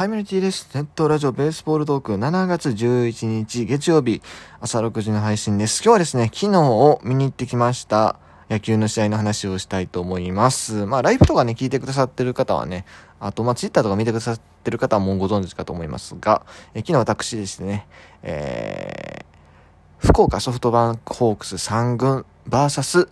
[0.00, 0.66] ハイミニティです。
[0.74, 4.22] ネットラジオベースボールトーク7月11日月曜日
[4.58, 5.82] 朝6時の配信です。
[5.84, 8.18] 今日はですね、昨日を見に行ってきました
[8.48, 10.86] 野球の試合の話をしたいと思います。
[10.86, 12.86] まあライブとかね、聞いてくださってる方はね、
[13.18, 17.86] あとまあツイッターとか見てくださってる方はもうご存知かと思いますが、え昨日私ですね、
[18.22, 23.10] えー、福岡ソフトバンクホークス3軍 VS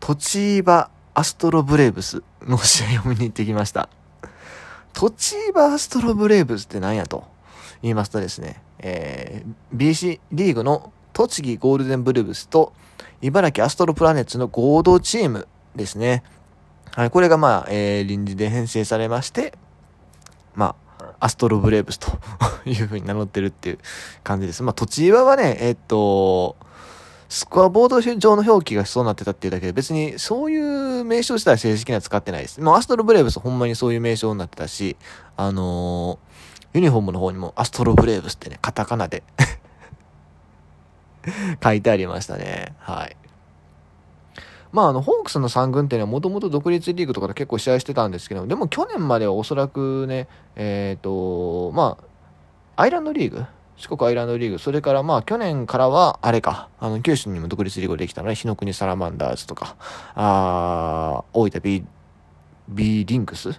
[0.00, 3.90] 栃場アストロブレーブスの試合を見に行ってきました。
[4.96, 7.24] 栃場アストロブレーブスって何やと
[7.82, 12.72] 言いますとですね、えー、BC リーグの栃木ゴールデンブレーブスと
[13.20, 16.22] 茨城アストロプラネッツの合同チームですね。
[16.94, 19.52] はい、これがまあ、えー、臨時で編成されまして、
[20.54, 22.10] まあ、アストロブレーブスと
[22.64, 23.78] いうふうに名乗ってるっていう
[24.24, 24.62] 感じです。
[24.62, 26.56] まあ、栃場はね、えー、っと、
[27.28, 32.60] スコアボード上の表記がそうなってたっていうだけで、別にそういう名称自体正式には使ってないです。
[32.60, 34.96] もうアストロブレーブスほんまにそういう名称になってたし、
[35.36, 39.24] あのー、ユニフォームの方にもアストロブレーブスってね、カタカナで
[41.62, 42.74] 書いてありましたね。
[42.78, 43.16] はい。
[44.72, 51.96] まあ、あの、ホークスの3軍っていうのはもともと独立リーグとかで結構試合してたんですけど、でも去年まではおそらくね、えっ、ー、と、ま
[52.76, 53.46] あ、アイランドリーグ
[53.76, 59.76] 四国アイランドリーグ、それからまあ去年からは、あれか、あの、九州にも独立リーグできたので、日の国サラマンダーズとか、
[60.14, 61.84] あ大分 B、
[62.68, 63.54] B リンクスや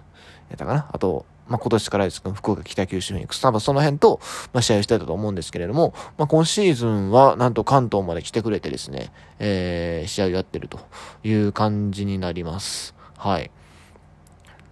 [0.54, 0.88] ったかな？
[0.92, 4.20] あと、まあ今年からですけど、福岡北九州フェニックス、多分その辺と、
[4.52, 10.80] まあ試合をしてたと思うんですけれども、まあ今シーズンはなんと関東まで来てくれてですね、えー、試合をやってると
[11.22, 12.94] いう感じになります。
[13.16, 13.50] はい。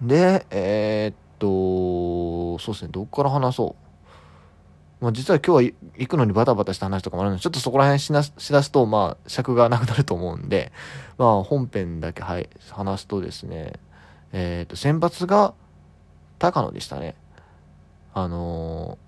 [0.03, 3.85] で、えー、っと、そうですね、どっから話そう。
[5.00, 10.72] まあ、実は今日は行くのにバタバタした話とかもあるので、ちょっとそこら辺しなしだすと、まあ、尺がなくなると思うんで、
[11.19, 13.75] まあ、本編だけ、はい、話すとですね、
[14.33, 15.53] えっ、ー、と、先発が
[16.38, 17.14] 高野でしたね。
[18.14, 18.98] あの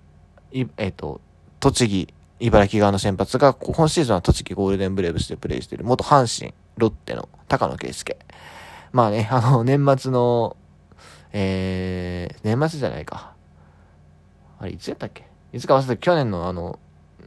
[0.51, 1.21] ー、い、えっ、ー、と、
[1.59, 8.17] 栃木、茨城側の先発が、今シーズンは栃木ゴールデンブレーブスでプレイしている、元阪神、ロッテの高野圭介。
[8.91, 10.55] まあね、あの、年末の、
[11.31, 13.33] えー、年末じゃないか。
[14.59, 15.28] あれ、いつやったっけ？
[15.53, 16.79] いつか忘れて去年のあの、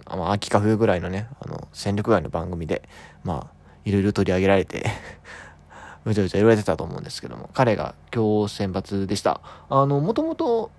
[0.07, 2.83] まあ、秋か冬ぐらいのね、あの、戦力外の番組で、
[3.25, 4.87] まあ、いろいろ取り上げられて
[6.05, 9.41] むちゃむちゃ言われてたと思うんですけども、彼が今日選抜でした。
[9.69, 10.71] あの、もともと、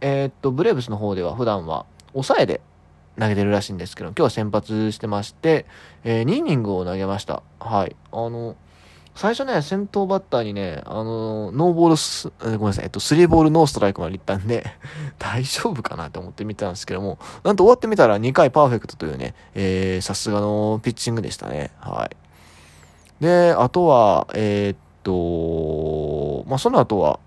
[0.00, 2.60] えー、っと、ブレーブスの方では普段は抑えで
[3.18, 5.66] 投げてるらしいんですけど、今日は先発してまして、
[6.02, 7.42] えー、2イニングを投げました。
[7.60, 7.96] はい。
[8.12, 8.56] あの、
[9.14, 14.66] 最初ね、先頭バッターにね、あのノーボールス、ごめんなさい、えっと、スリーボールノーストライクまで行ったんで
[15.20, 21.70] 大丈夫かなって思って見てたんですけども、なんと終わってみたら2回パーフェクトというね、えー、さすがのピッチングでしたね。
[21.78, 22.16] はい。
[23.20, 27.20] で、あとは、えー、っと、まあ、その後は、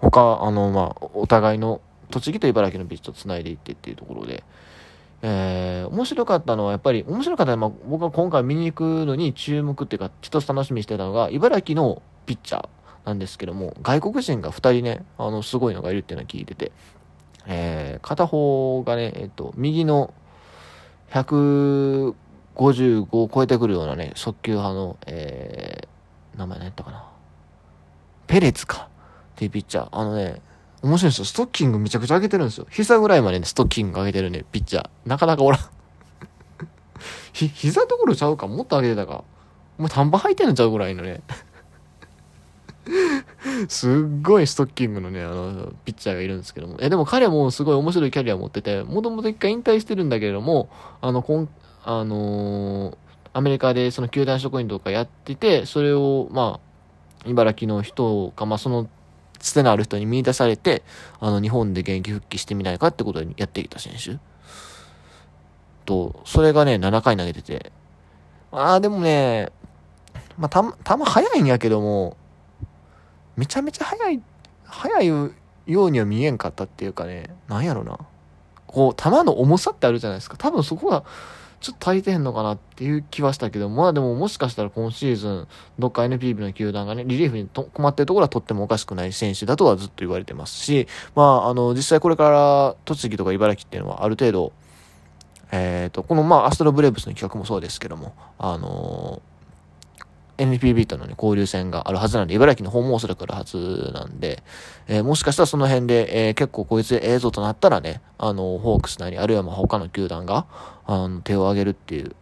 [0.00, 4.44] 他、あの、まあ、お互いの、栃木と茨城のピッチと繋いでいってっていうところで、
[5.22, 12.68] えー、面白かったのはやっぱり、面白かったのは、僕が今回見に行くのに注目っていうか、一つ楽しみにしてたのが、茨城のピッチャー
[13.04, 16.72] なんですけども、外国人が二人ね、あの、すごいのがいるっていうのは聞いてて、
[17.46, 20.14] えー、片方がね、えっと、右の
[21.10, 22.14] 155
[23.12, 27.10] を超えてくるようなね、速球派の、えー、名前何やったかな。
[28.26, 28.88] ペレツか。
[29.32, 29.88] っていうピッチャー。
[29.90, 30.42] あのね、
[30.82, 31.24] 面白いんですよ。
[31.24, 32.66] ストッキングめちゃくちゃ上げてるんですよ。
[32.70, 34.88] 膝ぐらいまでね、ストッキング上げてるね、ピッチャー。
[35.06, 35.60] なかなかおらん
[37.32, 38.46] ひ、膝どころちゃうか？
[38.46, 39.24] もっと上げてたか。
[39.78, 41.22] もう短パン履いてんのちゃうぐらいのね
[43.68, 43.92] すっ
[44.22, 46.76] ごいストッキングのね、あの、ピッチャーがいるんですけども。
[46.80, 50.68] え、でも彼もすごい面白いキャリア持ってて、もともと一回引退してるんだけれども、
[51.00, 51.48] あの、こん、
[51.84, 52.96] あのー、
[53.32, 56.60] アメリカでその球団職員とかやってて、それを、ま
[57.24, 58.88] あ、茨城の人か、まあ、その
[59.40, 60.82] つてのある人に見出されて、
[61.18, 64.18] あの、日本で現役復帰してみないかってことにやってきた選手。
[65.86, 67.72] と、それがね、7回投げてて。
[68.52, 69.50] ああ、でもね、
[70.38, 72.16] まあ、た、球速いんやけども、
[73.36, 74.22] めちゃめちゃ速い、
[74.64, 75.32] 速いよ
[75.66, 77.98] うには見えんかったっていうかね、なんやろな。
[78.66, 80.36] こう、球の重さってあるじゃないですか。
[80.36, 81.04] 多分そこが、
[81.60, 85.48] ちょっと足りてへんのかなっていう気はしたけど、まあでももしかしたら今シーズン、
[85.78, 94.52] どっか NPB の球団がね、リリーフに困ってるところはとってもおかしくない選手だとはずっと言われてますし、まああの、実際これから栃木とか茨城っていうのはある程度、
[95.52, 99.20] えっ、ー、と、このまあアストロブレーブスの企画もそうですけども、あの
[100.40, 104.42] NPB との、ね、交流戦があるはずなんで、茨城の方もおそらくあるはずなんで、
[104.88, 110.46] えー、もしかしたらその辺で、えー、結構こいつ映像となったらね、あの、ホークスなり、あるいはまあ他の球団が、
[110.86, 112.16] あの、手を挙げるっていう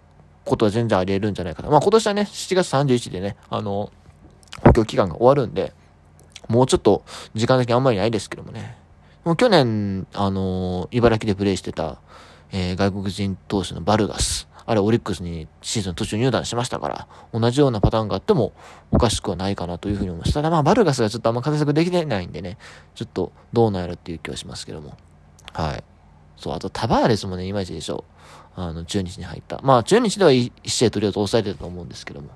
[0.45, 1.71] ことは全然あり得るんじゃないかな。
[1.71, 3.91] まあ今年はね、7月31でね、あの、
[4.65, 5.73] 補強期間が終わるんで、
[6.49, 7.05] もうちょっと
[7.35, 8.77] 時間的にあんまりないですけどもね。
[9.25, 12.01] もう去年、あの、茨城でプレイしてた、
[12.51, 14.48] えー、外国人投手のバルガス。
[14.71, 18.53] あれ、オリックスにシーズン途中入団しましたから、同じようなパターンがあっても
[18.91, 20.35] おかしくはないかなというふうに思います。
[20.35, 22.59] ただまあ、バルガスがちょっとあんま活躍できてないんでね、
[22.95, 24.99] ちょっとどうなんやろっていう気はしますけども。
[25.55, 25.85] はい。
[26.37, 28.05] そう、あとタバーレスもね、いまいちでしょ
[28.57, 28.61] う。
[28.61, 29.59] あの、中日に入った。
[29.63, 32.29] まあ、中日では1試合とりあえず抑えてたと思うんですけども。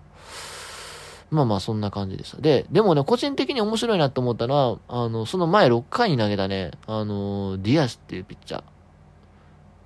[1.30, 2.40] まあまあ、そんな感じでした。
[2.40, 8.62] で、でもね、個人的に面白いなと思ったのは、あの、その前6回に投げたね、あの、ディアスっていうピッチャー。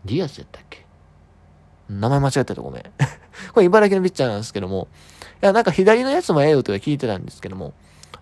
[0.05, 0.86] ディアスやったっけ？
[1.89, 2.83] 名前間違ってたごめん。
[3.53, 4.89] これ茨城のピッチャーなんですけども、
[5.43, 7.73] いや、なんか左のやつもええよとか聞いてたんですけども、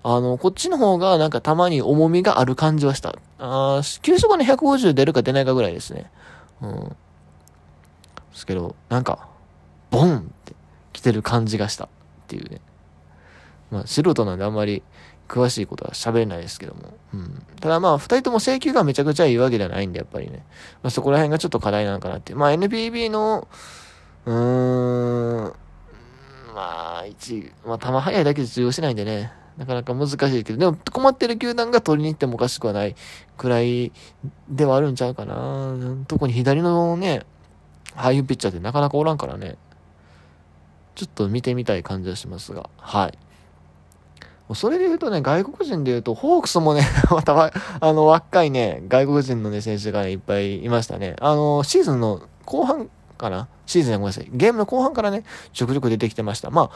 [0.03, 3.15] あの、こっちの方がなんかたまに重みがある感じはした。
[3.39, 6.11] あ急速の150出るか出ないかぐらいですね。
[6.61, 6.89] うん。
[6.89, 6.95] で
[8.35, 9.29] すけど、なんか、
[9.91, 10.55] ボンって
[10.93, 11.89] 来てる感じがしたっ
[12.27, 12.61] ていうね。
[13.71, 14.83] まあ、素人なんであんまり
[15.29, 16.95] 詳しいことは喋れないですけども。
[17.15, 17.43] うん。
[17.61, 20.45] ただまあ、二人とも請求がめちゃくちゃいいわけではないんで、やっぱりね。
[20.83, 22.39] まあ、そこら辺がちょっと課題なのかなっていう。
[22.39, 23.49] まあ、NPB の、
[24.27, 25.55] うーん、
[26.55, 29.33] まあ、一、まあ、球速いだけで通用しないんでね。
[29.57, 32.97] なかなか難しいけど、でも困ってる球団が取りに行ってもおかしくはない
[33.37, 33.93] くらい
[34.49, 35.77] ではあるんちゃうかな。
[36.09, 37.23] 特に左のね、
[37.95, 39.57] ハイユピッチャーってなかなかおらんからね。
[40.95, 43.19] ちょっと見てみたい感じはしますが、はい。
[44.53, 47.51] それで言うとね、外国人で言うと、ホークスもね、 また、
[47.81, 51.17] あの、若いね、外国人のね、選手が、ね、いっぱいいましたね。
[51.21, 53.49] あの、シーズンの後半かな？
[53.65, 54.29] シーズンごめんなさい。
[54.31, 55.25] ゲームの後半からね、
[55.55, 56.51] ちょくちょく出てきてました。
[56.51, 56.71] まあ、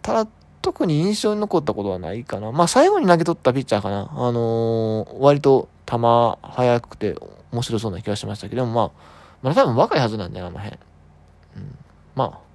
[0.00, 0.30] ただ、
[0.62, 2.52] 特に印象に残ったことはないかな。
[2.52, 4.10] まあ、最後に投げ取ったピッチャーかな。
[4.10, 5.98] あのー、割と球
[6.42, 7.16] 速くて
[7.52, 8.90] 面白そうな気がしましたけども、まあ、
[9.42, 10.78] まだ多分若いはずなんだよ、あの辺。
[11.56, 11.78] うん。
[12.14, 12.47] まあ、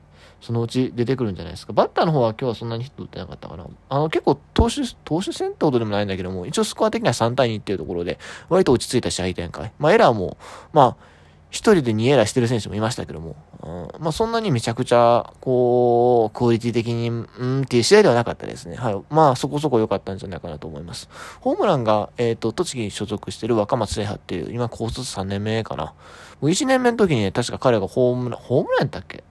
[0.44, 1.72] そのうち出てくるんじゃないですか。
[1.72, 3.66] バッターの方は今日はそんなにヒット打ってなかったかな。
[3.88, 8.20] あの、結構投手、投手戦ってことでもないんだけども、一応スコア的には3対2っていうところで、
[8.50, 9.72] 割と落ち着いた試合展開。
[9.80, 10.38] まあエラーも、
[10.74, 11.14] まあ、
[11.50, 17.14] 一人で2エラーしてる選手もいましたけども、うん、まあそんなにめちゃくちゃ、こう、クオリティ的に、う
[17.46, 18.76] んっていう試合ではなかったですね。
[18.76, 19.02] はい。
[19.10, 21.08] まあそこそこ良かったんじゃないかなと思います。
[21.40, 25.86] ホームランが、えっ、ー、と、栃木に所属してる若松聖波っていう、今高卒3年目かな。
[25.86, 25.94] も
[26.42, 29.24] う1年目の時にね、確か彼がホームラン、ホームランやったっけ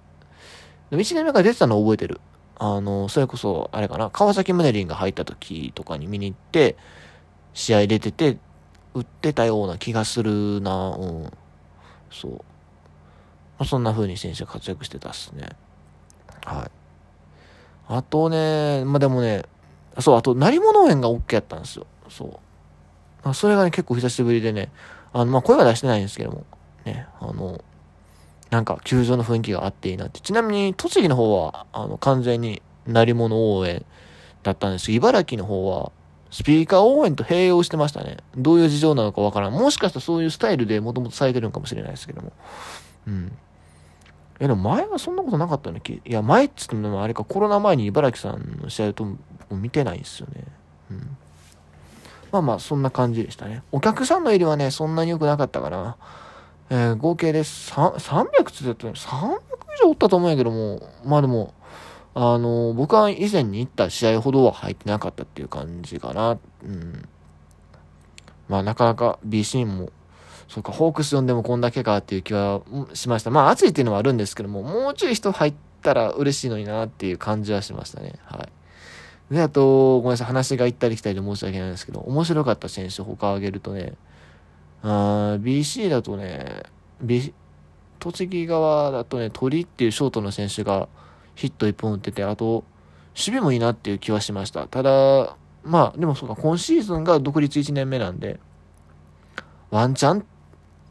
[0.92, 2.20] でも1年目から出てたの覚えてる。
[2.58, 6.76] あの、それこそ、あれかな、川崎宗林が入った時とかに見に行って、
[7.54, 8.36] 試合出てて、
[8.92, 11.32] 打ってたような気がするな、うん。
[12.10, 12.32] そう。
[12.32, 12.40] ま
[13.60, 15.48] あ、そんな風に選手活躍してたっすね。
[16.44, 16.70] はい。
[17.88, 19.44] あとね、まあ、でもね、
[19.98, 21.86] そう、あと、成物園が OK やったんですよ。
[22.10, 22.28] そう。
[23.24, 24.70] まあ、それがね、結構久しぶりでね、
[25.14, 26.44] あの、まあ、声は出してないんですけども、
[26.84, 27.64] ね、あの、
[28.52, 30.20] なんか球場の雰囲気があっていいなって。
[30.20, 33.82] ちなみに、栃木の方は、あの、完全に鳴り物応援
[34.42, 35.90] だったんですけど、茨城の方は、
[36.30, 38.18] スピーカー応援と併用してましたね。
[38.36, 39.52] どういう事情なのかわからん。
[39.54, 42.32] もしかしたらそういうスタイルでもともとされてるのかもしれないですけども。
[43.06, 43.32] うん。
[44.38, 45.82] え、でも前はそんなことなかったよね。
[45.86, 49.06] いや、前っつってもあれか、コロナ前に茨城さんの試合と
[49.50, 50.44] 見てないんですよね。
[50.90, 51.16] うん。
[52.32, 53.62] まあまあ、そんな感じでしたね。
[53.72, 55.96] お客さんの入りはね、そんなに良くなかったかな。
[56.70, 61.54] えー、合計で300つって300以上おったと思うんやけども、まあでも、
[62.14, 66.38] あの、僕は以前に行った試合ほどは入ってなかったっていう感じかな。
[66.64, 67.08] うん。
[68.48, 69.90] まあなかなか BC も、
[70.48, 72.60] そうか、ホークス呼んでもこんだけかっていう気は
[72.92, 73.30] しました。
[73.30, 78.14] まあ暑いっていうのはあるんですけども、もうちょい人入ったら嬉しいのになっていう感じはしましたね。
[78.24, 78.46] は
[79.30, 79.34] い。
[79.34, 83.94] で、あと、ごめんなさい、話が行ったり来たりで申し訳ないんですけど、面白かった選手他挙げるとね、
[84.82, 86.64] あ BC だとね、
[87.00, 87.32] B、
[87.98, 90.88] 栃木側だとね、鳥っていうショートの選手が
[91.34, 92.64] ヒット1本打ってて、あと、
[93.14, 94.66] 守備もいいなっていう気はしました。
[94.66, 98.40] ただ、まあ、でもそうか、今シーズンが独立1年目なんで、
[99.70, 100.26] ワンチャン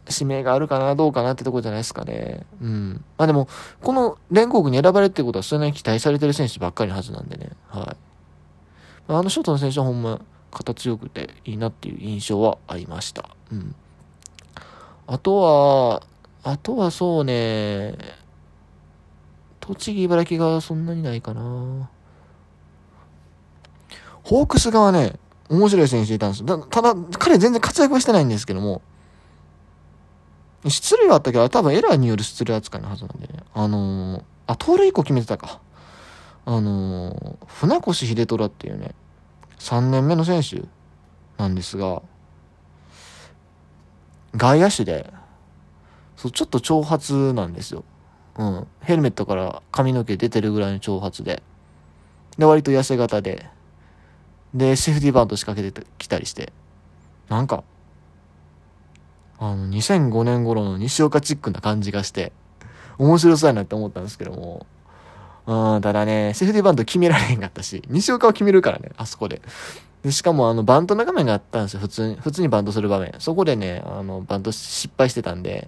[0.09, 2.45] 指名があるかな、どうかなってとこじゃないですかね。
[2.61, 3.03] うん。
[3.17, 3.47] まあでも、
[3.81, 7.51] この連合軍に選ばれるってことは、それなりに期待されてる選手ばっかりのはずなんでね。
[7.69, 7.97] はい。
[9.07, 10.21] あのショートの選手はほんま、
[10.51, 13.29] 肩強くていいなっていう印象はありました。
[13.51, 13.75] うん。
[15.07, 16.03] あとは、
[16.43, 17.97] あとはそうね、
[19.59, 21.89] 栃木、茨城がそんなにないかな。
[24.23, 25.15] ホークス側ね、
[25.49, 26.57] 面白い選手いたんですよ。
[26.69, 28.81] ただ、彼全然活躍はしてないんですけども、
[30.67, 33.39] 失礼はあったけど、多分エラーによる失礼扱いのはずなんでね。
[33.53, 35.59] あのー、あ、盗塁1個決めてたか。
[36.45, 38.93] あのー、船越秀虎っていうね、
[39.61, 40.63] 3年目の選手
[41.37, 42.01] なんですが、
[44.35, 45.13] 外野手で、
[46.17, 47.83] そう、ちょっと長髪なんですよ。
[48.39, 48.67] うん。
[48.81, 51.43] ヘルメットから髪の毛出てるぐらいの長髪で。
[52.39, 53.45] で、割と痩せ型で。
[54.55, 56.51] で、セーフティーバント仕掛けてきたりして、
[57.29, 57.63] なんか、
[59.37, 62.31] あの、2005年頃の西岡チックな感じがして、
[62.97, 64.65] 面白そうやなって思ったんですけども、
[65.47, 69.41] うん、ただね、セーフティーバント決められへんかったし、 西岡は決めるからね、あそこで。
[70.03, 72.15] で、しかもあの、バントの画面があったんですよ、普通に。
[72.15, 73.13] 普通にバントする場面。
[73.19, 75.67] そこでね、あの、バント失敗してたんで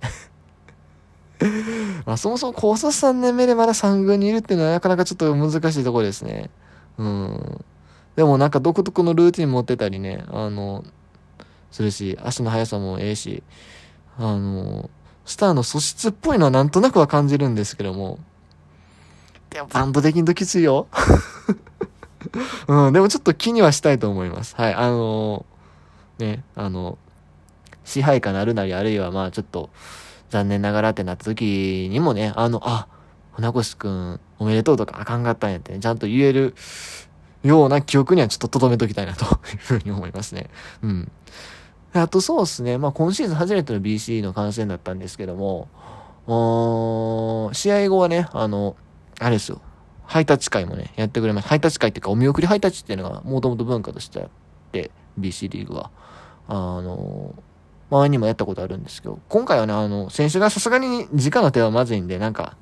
[2.05, 6.49] まあ、そもそも高卒3年目でまだ3軍にいるっていうのはなかなかちょっと難しいところですね。
[6.97, 7.65] うん。
[8.15, 10.83] でもなんか独特のルーティン持ってたりね、あの、
[11.71, 13.43] するし、足の速さもええし、
[14.17, 14.89] あの、
[15.25, 18.19] スターの素質っぽいのはなんとなくは感じるんですけども、
[19.53, 20.87] でもバンドできんときついよ。
[22.67, 24.55] うん、でもちょっと気にはしたいと思います。
[24.55, 25.45] はい、あの
[26.17, 26.97] ね、あの、
[27.83, 29.69] 支配下なるなり、あるいはまあちょっと、
[30.29, 32.87] 残念ながらってなった時にもね、あの、あ、
[33.33, 36.55] 船越くん、おめでとうとかあかんかったんやって、ね、ちゃんと言える
[37.43, 40.49] ような記憶にはちょっと留めときたいなというふうに思いますね。
[40.81, 41.11] うん。
[41.93, 45.67] あとそうですね、まあ今シーズン初めての BC の観戦だったんですけども、
[47.53, 48.75] 試合後はね、あの、
[49.19, 49.61] あれですよ、
[50.05, 51.49] ハイタッチ会もね、やってくれました。
[51.49, 54.29] ハイタッチ会っていうか、お見送りハイタッチっていうのがもともと文化としてあっ
[54.71, 55.91] て、BC リーグは。
[56.47, 57.35] あの、
[57.89, 62.57] 前にもやったことあるんですけど、今回はね、あの、選手がさすがに直の手はまずいんで、なんか、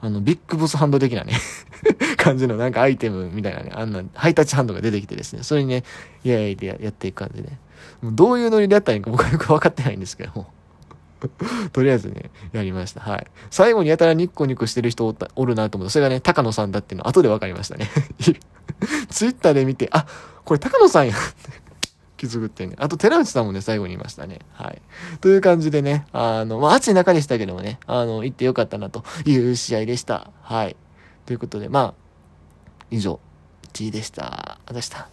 [0.00, 1.34] あの、ビッグボスハンド的なね
[2.18, 5.84] 感じのなんかアイテムみたいなね、あんな、ハイタッチハンドが出てきてですね、それにね、
[6.24, 7.58] イエーイでやっていく感じで、ね、
[8.02, 10.46] どういうノリでやったらいいか僕はよくわかってないんですけども
[11.72, 13.00] とりあえずね、やりました。
[13.00, 13.26] はい。
[13.50, 17.90] 最後にやたらニッコニコしてる人おるなと思って、それがね、高野さんだっていうの後で分かりましたね。
[19.10, 20.06] ツイッターで見て、あ、
[20.44, 21.14] これ高野さんや
[22.16, 22.74] 気づくってね。
[22.78, 24.40] あと、寺内さんもね、最後にいましたね。
[24.52, 24.80] はい。
[25.20, 30.30] という感じでね、あの、まあ、暑い中でしたけどもね、あの、行ってよかったなという試合でした。
[30.42, 30.76] はい。
[31.26, 31.94] ということで、まあ、
[32.90, 33.18] 以上、
[33.72, 34.58] 1位でした。
[34.72, 35.08] でした。